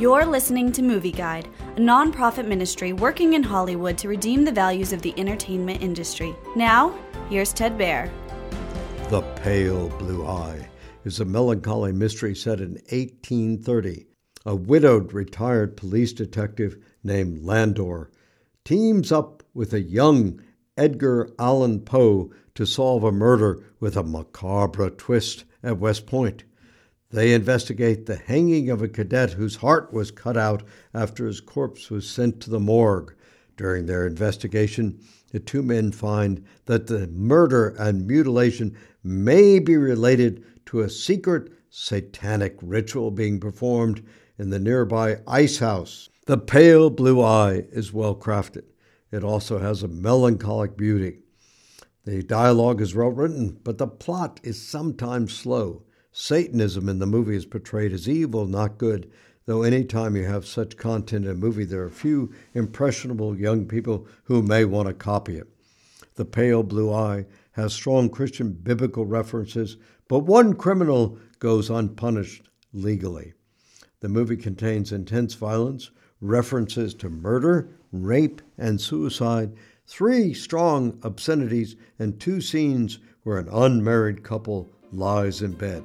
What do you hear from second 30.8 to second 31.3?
after